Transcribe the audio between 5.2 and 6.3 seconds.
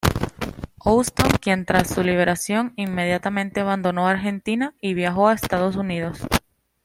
a Estados Unidos.